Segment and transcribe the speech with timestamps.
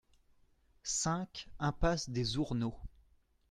[0.81, 2.73] cinq impasse des Ourneaux